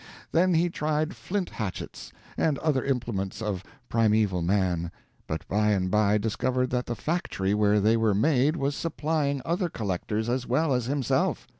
[0.31, 4.91] Then he tried flint hatchets and other implements of Primeval Man,
[5.27, 9.69] but by and by discovered that the factory where they were made was supplying other
[9.69, 11.47] collectors as well as himself.